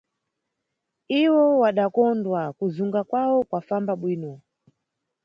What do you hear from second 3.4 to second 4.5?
kwafamba bwino.